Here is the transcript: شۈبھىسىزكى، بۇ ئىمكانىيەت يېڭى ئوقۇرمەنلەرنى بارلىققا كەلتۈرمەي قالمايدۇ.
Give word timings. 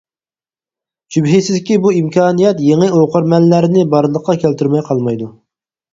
شۈبھىسىزكى، 1.15 1.77
بۇ 1.83 1.93
ئىمكانىيەت 1.99 2.63
يېڭى 2.69 2.89
ئوقۇرمەنلەرنى 3.01 3.87
بارلىققا 3.93 4.37
كەلتۈرمەي 4.45 4.87
قالمايدۇ. 4.89 5.29